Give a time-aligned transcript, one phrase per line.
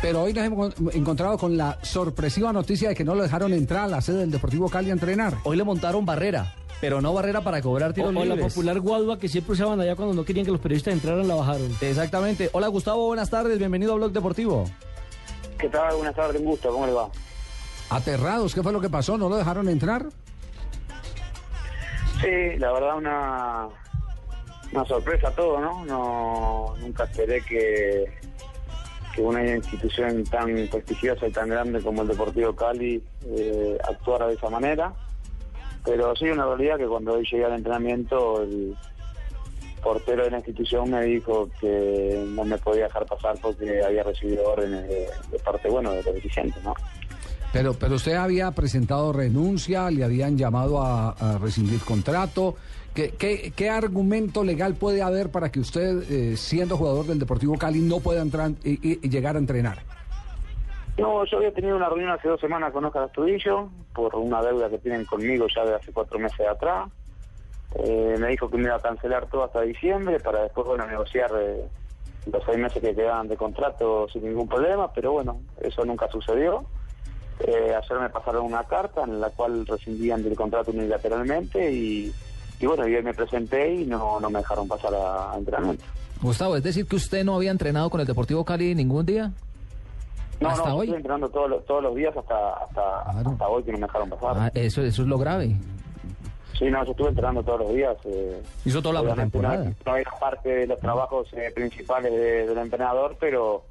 [0.00, 3.84] Pero hoy nos hemos encontrado con la sorpresiva noticia de que no lo dejaron entrar
[3.84, 5.34] a la sede del Deportivo Cali a entrenar.
[5.44, 8.52] Hoy le montaron barrera, pero no barrera para cobrar tiros O, o la libres.
[8.52, 11.74] popular guadua que siempre usaban allá cuando no querían que los periodistas entraran, la bajaron.
[11.80, 12.50] Exactamente.
[12.52, 14.64] Hola Gustavo, buenas tardes, bienvenido a Blog Deportivo.
[15.58, 15.94] ¿Qué tal?
[15.96, 17.08] Buenas tardes, un gusto, ¿cómo le va?
[17.88, 19.16] Aterrados, ¿qué fue lo que pasó?
[19.16, 20.06] ¿No lo dejaron entrar?
[22.20, 23.68] Sí, la verdad una,
[24.72, 25.84] una sorpresa todo, ¿no?
[25.86, 28.04] no Nunca esperé que,
[29.14, 34.34] que una institución tan prestigiosa y tan grande como el Deportivo Cali eh, actuara de
[34.34, 34.92] esa manera.
[35.84, 38.74] Pero sí, una realidad que cuando hoy llegué al entrenamiento, el
[39.82, 44.50] portero de la institución me dijo que no me podía dejar pasar porque había recibido
[44.50, 46.74] órdenes de, de parte, bueno, de los dirigentes, ¿no?
[47.54, 52.56] Pero, pero usted había presentado renuncia, le habían llamado a, rescindir contrato.
[52.92, 57.56] ¿Qué, qué, qué argumento legal puede haber para que usted, eh, siendo jugador del Deportivo
[57.56, 59.78] Cali, no pueda entrar y llegar a entrenar?
[60.98, 64.68] No, yo había tenido una reunión hace dos semanas con Oscar Astudillo por una deuda
[64.68, 66.88] que tienen conmigo ya de hace cuatro meses atrás.
[67.76, 71.30] Eh, me dijo que me iba a cancelar todo hasta diciembre para después bueno negociar
[71.36, 71.64] eh,
[72.30, 76.64] los seis meses que quedaban de contrato sin ningún problema, pero bueno, eso nunca sucedió.
[77.40, 82.12] Eh, ayer me pasaron una carta en la cual rescindían del contrato unilateralmente y,
[82.60, 85.84] y bueno, yo me presenté y no, no me dejaron pasar a, a entrenamiento.
[86.22, 89.32] Gustavo, es decir que usted no había entrenado con el Deportivo Cali ningún día.
[90.40, 90.86] No, ¿Hasta no, hoy?
[90.86, 93.30] estoy entrenando todos los, todos los días hasta, hasta, Claro.
[93.30, 94.36] hasta hoy que no me dejaron pasar.
[94.38, 95.56] Ah, eso, eso es lo grave.
[96.58, 97.96] Sí, no, yo estuve entrenando todos los días.
[98.04, 99.64] eh, Hizo toda la pretemporada.
[99.64, 103.64] No, no era parte de los trabajos eh, principales de- del entrenador, pero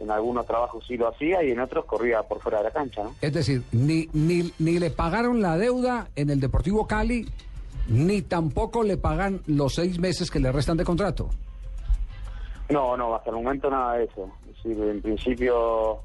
[0.00, 3.02] en algunos trabajos sí lo hacía y en otros corría por fuera de la cancha,
[3.04, 3.14] ¿no?
[3.20, 7.26] Es decir, ni, ni, ni le pagaron la deuda en el Deportivo Cali,
[7.88, 11.30] ni tampoco le pagan los seis meses que le restan de contrato.
[12.68, 14.28] No, no, hasta el momento nada de eso.
[14.50, 15.98] Es decir, en principio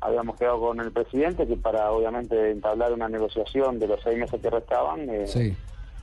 [0.00, 4.40] habíamos quedado con el presidente que para obviamente entablar una negociación de los seis meses
[4.40, 5.54] que restaban, eh, Sí.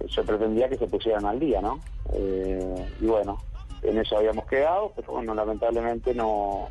[0.07, 1.79] yo pretendía que se pusieran al día, ¿no?
[2.13, 3.37] Eh, y bueno,
[3.81, 6.69] en eso habíamos quedado, pero bueno, lamentablemente no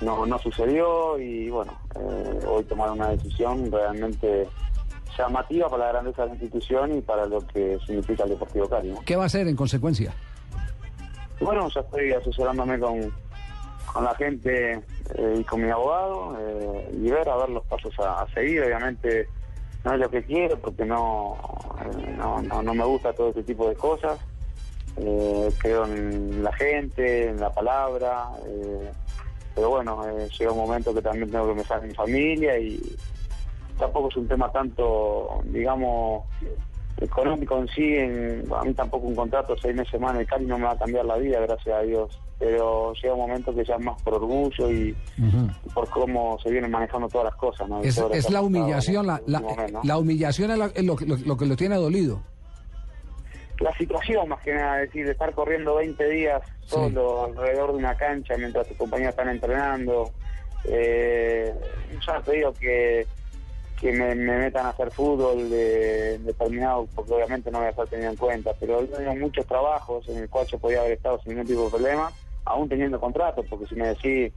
[0.00, 4.48] no, no sucedió y bueno, eh, hoy tomaron una decisión realmente
[5.16, 8.92] llamativa para la grandeza de la institución y para lo que significa el Deportivo Cali,
[8.92, 9.00] ¿no?
[9.04, 10.14] ¿Qué va a hacer en consecuencia?
[11.40, 13.12] Bueno, ya estoy asesorándome con,
[13.92, 14.72] con la gente
[15.14, 18.62] eh, y con mi abogado eh, y ver a ver los pasos a, a seguir.
[18.62, 19.28] Obviamente
[19.84, 21.36] no es lo que quiero porque no,
[22.16, 24.18] no, no, no me gusta todo este tipo de cosas.
[24.96, 28.30] Eh, creo en la gente, en la palabra.
[28.46, 28.90] eh,
[29.58, 32.80] pero bueno, eh, llega un momento que también tengo que pensar en mi familia y
[33.76, 36.22] tampoco es un tema tanto, digamos,
[37.00, 40.46] económico en sí, en- a mí tampoco un contrato seis meses más en el Cali
[40.46, 42.16] no me va a cambiar la vida, gracias a Dios.
[42.38, 44.96] Pero llega un momento que ya es más por orgullo y,
[45.66, 47.68] y por cómo se vienen manejando todas las cosas.
[47.68, 47.82] ¿no?
[47.88, 51.56] Es, es la humillación, la, la, humillación es, la- es lo, lo- lo que lo
[51.56, 52.20] tiene dolido.
[53.60, 57.78] La situación, más que nada, es decir, de estar corriendo 20 días solo alrededor de
[57.78, 60.12] una cancha mientras tus compañeros están entrenando.
[60.64, 61.52] Eh,
[62.06, 63.06] ya te digo que,
[63.80, 67.88] que me, me metan a hacer fútbol de, determinado, porque obviamente no voy a estar
[67.88, 71.32] tenido en cuenta, pero tengo muchos trabajos en el cual yo podía haber estado sin
[71.32, 72.12] ningún tipo de problema,
[72.44, 74.32] aún teniendo contrato, porque si me decís,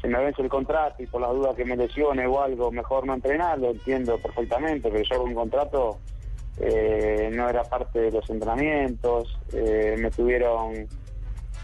[0.00, 3.06] se me vence el contrato y por las dudas que me lesione o algo, mejor
[3.06, 5.98] no entrenar, lo entiendo perfectamente, pero yo con un contrato
[6.58, 10.86] eh, no era parte de los entrenamientos, eh, me tuvieron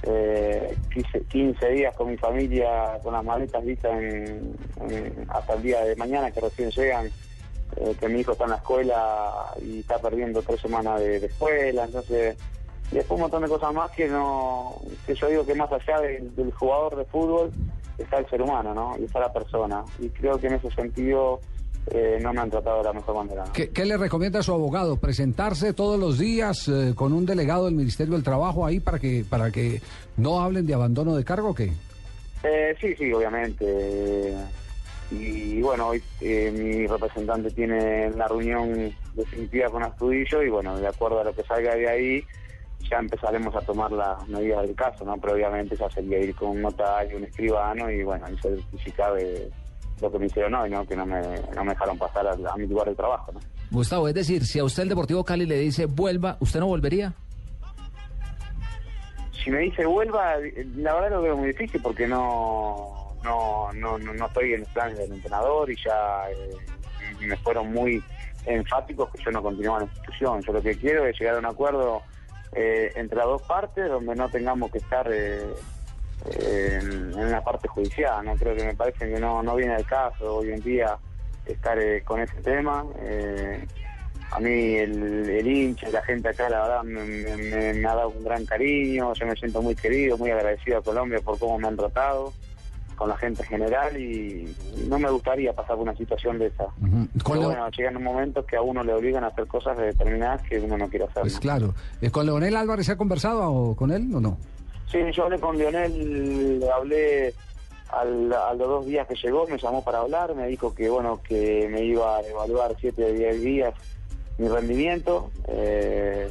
[0.02, 4.56] eh, 15, 15 días con mi familia, con las maletas listas en-
[5.28, 7.06] hasta el día de mañana que recién llegan,
[7.76, 11.26] eh, que mi hijo está en la escuela y está perdiendo tres semanas de, de
[11.26, 12.36] escuela, entonces
[12.92, 14.76] y después un montón de cosas más que no
[15.06, 17.50] que yo digo que más allá del, del jugador de fútbol
[17.98, 18.94] está el ser humano, ¿no?
[19.00, 19.82] Y está la persona.
[19.98, 21.40] Y creo que en ese sentido
[21.88, 23.44] eh, no me han tratado de la mejor manera.
[23.52, 24.96] ¿Qué, qué le recomienda a su abogado?
[24.96, 29.24] ¿Presentarse todos los días eh, con un delegado del Ministerio del Trabajo ahí para que,
[29.28, 29.80] para que
[30.16, 31.72] no hablen de abandono de cargo o qué?
[32.42, 34.34] Eh, sí, sí, obviamente.
[35.10, 40.88] Y bueno, hoy eh, mi representante tiene la reunión definitiva con Astudillo y bueno, de
[40.88, 42.24] acuerdo a lo que salga de ahí,
[42.90, 45.16] ya empezaremos a tomar las medidas del caso, ¿no?
[45.18, 49.48] Pero obviamente ya sería ir con un notario, un escribano y bueno, y certificar de
[50.00, 50.86] lo que me hicieron hoy, ¿no?
[50.86, 51.20] Que no me,
[51.54, 53.40] no me dejaron pasar a, a mi lugar de trabajo, ¿no?
[53.70, 57.14] Gustavo, es decir, si a usted el Deportivo Cali le dice vuelva, ¿usted no volvería?
[59.32, 60.36] Si me dice vuelva,
[60.76, 64.68] la verdad lo veo muy difícil porque no, no, no, no, no estoy en los
[64.70, 68.02] planes del entrenador y ya eh, me fueron muy
[68.44, 70.42] enfáticos que yo no continúo en la institución.
[70.42, 72.02] Yo lo que quiero es llegar a un acuerdo
[72.52, 75.44] eh, entre las dos partes donde no tengamos que estar eh,
[76.32, 78.24] eh, en, la parte judicial.
[78.24, 80.96] No creo que me parece que no, no viene al caso hoy en día
[81.46, 82.84] estar eh, con ese tema.
[83.00, 83.64] Eh,
[84.32, 88.08] a mí el, el hincha, la gente acá, la verdad, me, me- me- ha dado
[88.10, 89.12] un gran cariño.
[89.14, 92.32] Yo me siento muy querido, muy agradecido a Colombia por cómo me han tratado,
[92.96, 94.52] con la gente en general, y
[94.88, 96.64] no me gustaría pasar por una situación de esa.
[97.24, 100.76] Pero bueno, llegan momentos que a uno le obligan a hacer cosas determinadas que uno
[100.76, 101.22] no quiere hacer.
[101.22, 101.74] Pues claro.
[102.00, 104.38] Eh, ¿Con Leonel Álvarez se ha conversado o con él o no?
[104.90, 107.34] Sí, yo hablé con Leonel, hablé
[107.88, 111.20] al, a los dos días que llegó, me llamó para hablar, me dijo que bueno
[111.22, 113.74] que me iba a evaluar siete o diez días
[114.38, 115.30] mi rendimiento.
[115.48, 116.28] Eh,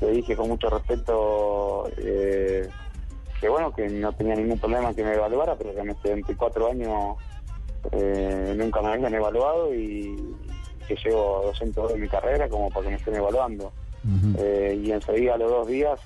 [0.00, 2.68] le dije con mucho respeto eh,
[3.40, 6.70] que bueno que no tenía ningún problema que me evaluara, pero que en este 24
[6.70, 7.16] años
[7.92, 10.16] eh, nunca me habían evaluado y
[10.88, 13.72] que llevo 200 horas en mi carrera como para que me estén evaluando.
[14.38, 16.00] Eh, y enseguida a los dos días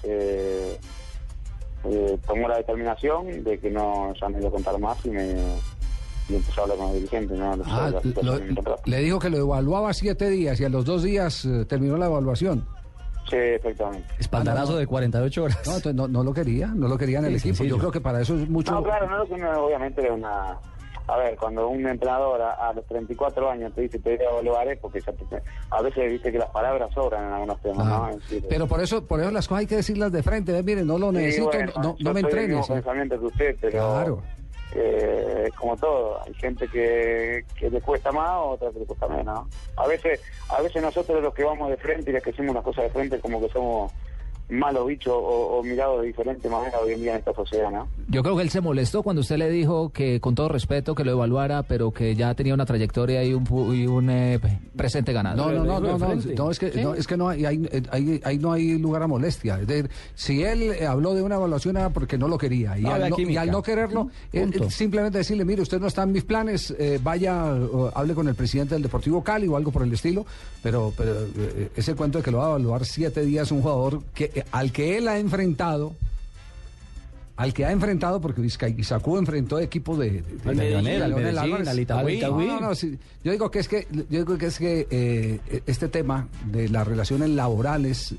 [1.88, 5.34] eh, tomó la determinación de que no ya no iba a contar más y me
[6.28, 7.52] y empezó a hablar con el dirigente ¿no?
[7.66, 7.90] Ah,
[8.22, 8.40] lo-
[8.84, 12.06] le dijo que lo evaluaba siete días y a los dos días eh, terminó la
[12.06, 12.66] evaluación.
[13.30, 14.06] Sí, efectivamente.
[14.20, 14.78] Espaldarazo Ah, no.
[14.78, 15.56] de 48 horas.
[15.66, 17.56] No, entonces no, no lo quería, no lo quería en el Sí, equipo.
[17.56, 17.74] sencillo.
[17.76, 18.72] Yo creo que para eso es mucho.
[18.72, 20.56] No, claro, no, obviamente una...
[21.08, 24.30] A ver, cuando un entrenador a, a los 34 años te dice te voy a
[24.30, 25.24] evaluar es porque ya te-
[25.70, 28.16] a veces viste que las palabras sobran en algunos temas, Ah, ¿no?
[28.16, 30.60] Decir, pero por eso, por eso las cosas hay que decirlas de frente.
[30.64, 32.56] Miren, no lo sí, necesito, bueno, no, no me entrenes.
[32.58, 34.22] mismo pensamiento que usted, pero Claro.
[34.74, 39.06] eh, es como todo, hay gente que, que le cuesta más, otra que le cuesta
[39.08, 39.24] menos.
[39.26, 39.48] ¿no?
[39.76, 42.64] A veces, a veces nosotros los que vamos de frente y los que hacemos las
[42.64, 43.92] cosas de frente como que somos
[44.48, 47.88] malos bichos o, o mirados de diferente manera hoy en día en esta sociedad, ¿no?
[48.08, 51.04] Yo creo que él se molestó cuando usted le dijo que con todo respeto que
[51.04, 54.38] lo evaluara, pero que ya tenía una trayectoria y un, pu- y un eh,
[54.76, 55.37] presente ganado.
[55.37, 58.20] No, no, no, no, no, no, es que, no, es que no hay, hay- hay-
[58.25, 59.58] ahí no hay lugar a molestia.
[59.60, 62.78] Es decir, si él eh, habló de una evaluación era porque no lo quería.
[62.78, 63.40] Y, No, al, no, y química.
[63.40, 67.52] al no quererlo, eh, simplemente decirle, mire, usted no está en mis planes, eh, vaya,
[67.52, 70.25] o hable con el presidente del Deportivo Cali o algo por el estilo.
[70.62, 74.02] Pero, pero eh, ese cuento de que lo va a evaluar siete días un jugador
[74.14, 75.94] que al que él ha enfrentado,
[77.36, 80.54] al que ha enfrentado, porque Isacú enfrentó equipos de, de- de-
[81.08, 81.66] Leonel Álvarez.
[82.46, 82.98] No, no, no, sí.
[83.22, 86.86] Yo digo que es que, yo digo que es que eh, este tema de las
[86.86, 88.14] relaciones laborales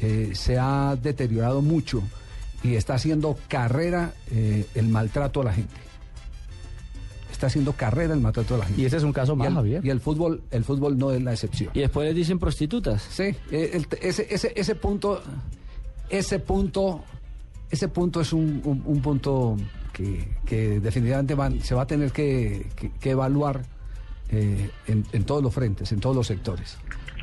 [0.00, 2.02] eh, se ha deteriorado mucho
[2.62, 5.74] y está haciendo carrera eh, el maltrato a la gente.
[7.42, 8.80] Está haciendo carrera el maltrato a la gente.
[8.80, 9.84] Y ese es un caso Y más, el, Javier.
[9.84, 11.72] y el fútbol, el fútbol no es la excepción.
[11.74, 13.02] Y después les dicen prostitutas.
[13.02, 15.20] Sí, eh, el- ese, ese, ese punto,
[16.08, 17.02] ese punto,
[17.68, 19.56] ese punto es un, un- un punto
[19.92, 23.62] que, que definitivamente van- se va a tener que, que- que evaluar
[24.28, 26.76] eh, en, en todos los frentes, en todos los sectores.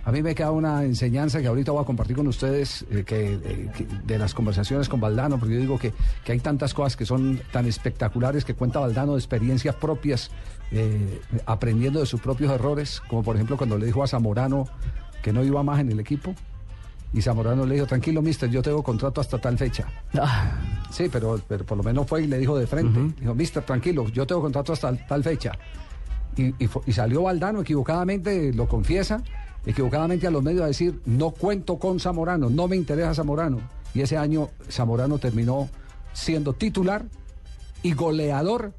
[0.06, 3.34] A mí me queda una enseñanza que ahorita voy a compartir con ustedes eh, que,
[3.34, 5.94] eh, que de las conversaciones con Valdano, porque yo digo que,
[6.24, 10.32] que hay tantas cosas que son tan espectaculares que cuenta Valdano de experiencias propias,
[10.72, 14.68] eh, aprendiendo de sus propios errores, como por ejemplo cuando le dijo a Zamorano
[15.22, 16.34] que no iba más en el equipo.
[17.12, 19.88] Y Zamorano le dijo, tranquilo, mister, yo tengo contrato hasta tal fecha.
[20.14, 20.52] Ah,
[20.92, 23.00] Sí, pero, pero por lo menos fue y le dijo de frente.
[23.20, 25.52] Dijo, mister, tranquilo, yo tengo contrato hasta tal fecha.
[26.38, 29.22] Y, y y salió Valdano equivocadamente, lo confiesa,
[29.66, 33.60] equivocadamente a los medios a decir, no cuento con Zamorano, no me interesa Zamorano.
[33.94, 35.70] Y ese año Zamorano terminó
[36.14, 37.06] siendo titular
[37.82, 38.74] y goleador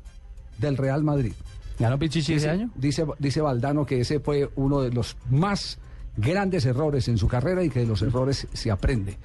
[0.58, 1.32] del Real Madrid.
[1.78, 2.70] ¿Ganó Pichichi ese año?
[2.74, 5.78] Dice, dice Valdano que ese fue uno de los más
[6.16, 9.16] grandes errores en su carrera y que de los errores se aprende.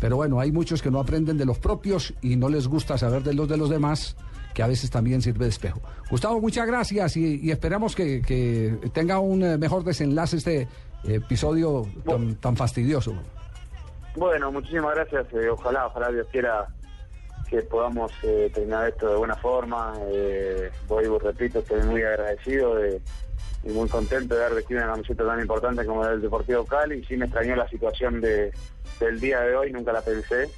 [0.00, 3.22] Pero bueno, hay muchos que no aprenden de los propios y no les gusta saber
[3.22, 4.16] de los de los demás,
[4.54, 5.80] que a veces también sirve de espejo.
[6.10, 10.68] Gustavo, muchas gracias y, y esperamos que, que tenga un eh, mejor desenlace este
[11.04, 13.14] episodio tan, tan fastidioso.
[14.16, 15.26] Bueno, muchísimas gracias.
[15.34, 16.66] eh, ojalá, ojalá Dios quiera
[17.48, 19.94] que podamos eh, terminar esto de buena forma.
[20.10, 23.00] Eh, voy, repito, estoy muy agradecido de-
[23.62, 27.04] y muy contento de haber vestido una camiseta tan importante como la del Deportivo Cali.
[27.04, 28.50] Sí me extrañó la situación de,
[28.98, 30.48] del día de hoy, nunca la pensé,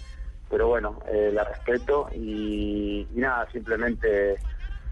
[0.53, 4.37] pero bueno, eh, la respeto y, y nada, simplemente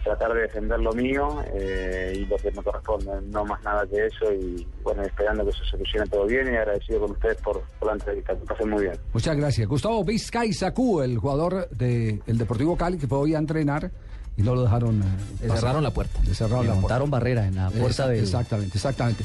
[0.02, 4.06] tratar de defender lo mío eh, y lo que me corresponde, no más nada que
[4.06, 7.88] eso y bueno, esperando que se solucione todo bien y agradecido con ustedes por, por
[7.88, 8.94] la entrevista, que pasen muy bien.
[9.12, 9.68] Muchas gracias.
[9.68, 13.90] Gustavo Vizcay Sacú, el jugador del Deportivo Cali que fue hoy a entrenar
[14.38, 15.02] y no lo dejaron.
[15.02, 15.04] eh,
[15.42, 16.18] Le cerraron la puerta.
[16.26, 16.80] Le cerraron Le la puerta.
[16.80, 18.20] montaron barrera en la puerta Exact- del...
[18.20, 19.24] Exactamente, exactamente.